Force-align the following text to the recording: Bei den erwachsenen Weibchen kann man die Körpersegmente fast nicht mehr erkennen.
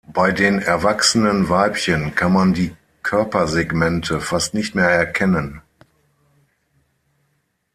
Bei 0.11 0.31
den 0.31 0.57
erwachsenen 0.59 1.47
Weibchen 1.49 2.15
kann 2.15 2.33
man 2.33 2.55
die 2.55 2.75
Körpersegmente 3.03 4.19
fast 4.19 4.55
nicht 4.55 4.73
mehr 4.73 4.89
erkennen. 4.89 5.61